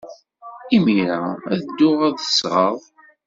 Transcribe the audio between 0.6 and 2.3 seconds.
Imir-a, ad dduɣ ad